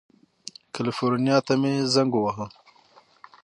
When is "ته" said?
1.45-1.53